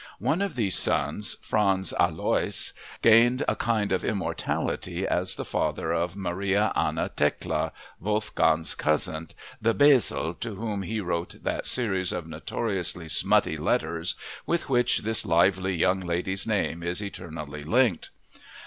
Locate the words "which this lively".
14.69-15.75